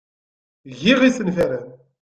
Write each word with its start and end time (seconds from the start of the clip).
Giɣ 0.79 0.99
isenfaren. 1.03 1.67